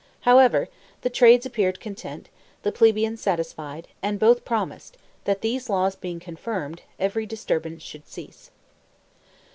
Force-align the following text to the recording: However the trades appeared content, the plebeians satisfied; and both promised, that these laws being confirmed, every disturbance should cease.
However 0.21 0.67
the 1.01 1.11
trades 1.11 1.45
appeared 1.45 1.79
content, 1.79 2.29
the 2.63 2.71
plebeians 2.71 3.21
satisfied; 3.21 3.87
and 4.01 4.17
both 4.17 4.43
promised, 4.43 4.97
that 5.25 5.41
these 5.41 5.69
laws 5.69 5.95
being 5.95 6.19
confirmed, 6.19 6.81
every 6.99 7.27
disturbance 7.27 7.83
should 7.83 8.07
cease. 8.07 8.49